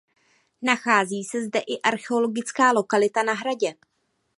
[0.61, 3.73] Nachází se zde i archeologická lokalita "Na Hradě".